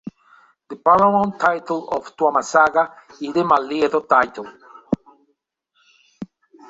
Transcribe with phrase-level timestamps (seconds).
[0.67, 4.51] The paramount title of Tuamasaga is the Malietoa title.